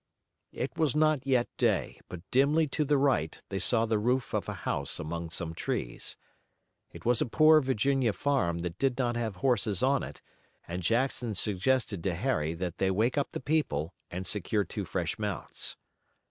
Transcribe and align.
It 0.51 0.75
was 0.75 0.95
not 0.95 1.27
yet 1.27 1.47
day, 1.57 2.01
but 2.09 2.23
dimly 2.31 2.65
to 2.69 2.83
the 2.83 2.97
right 2.97 3.39
they 3.49 3.59
saw 3.59 3.85
the 3.85 3.99
roof 3.99 4.33
of 4.33 4.49
a 4.49 4.53
house 4.65 4.99
among 4.99 5.29
some 5.29 5.53
trees. 5.53 6.17
It 6.91 7.05
was 7.05 7.21
a 7.21 7.27
poor 7.27 7.61
Virginia 7.61 8.11
farm 8.11 8.57
that 8.65 8.79
did 8.79 8.97
not 8.97 9.15
have 9.15 9.35
horses 9.45 9.83
on 9.83 10.01
it, 10.01 10.23
and 10.67 10.81
Jackson 10.81 11.35
suggested 11.35 12.03
to 12.03 12.15
Harry 12.15 12.55
that 12.55 12.79
they 12.79 12.89
wake 12.89 13.15
up 13.15 13.29
the 13.29 13.39
people 13.39 13.93
and 14.09 14.25
secure 14.25 14.63
two 14.63 14.85
fresh 14.85 15.19
mounts. 15.19 15.77